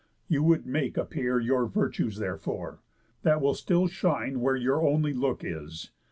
You 0.27 0.41
would 0.41 0.65
make 0.65 0.97
appear 0.97 1.39
Your 1.39 1.67
virtues 1.67 2.17
therefore, 2.17 2.79
that 3.21 3.39
will 3.39 3.53
still 3.53 3.85
shine 3.87 4.39
where 4.39 4.55
Your 4.55 4.81
only 4.81 5.13
look 5.13 5.43
is. 5.43 5.91